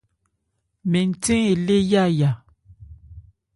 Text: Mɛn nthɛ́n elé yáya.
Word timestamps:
Mɛn 0.89 1.07
nthɛ́n 1.11 1.41
elé 1.51 1.77
yáya. 1.91 2.31